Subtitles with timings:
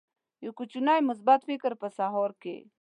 [0.45, 2.55] یو کوچنی مثبت فکر په سهار کې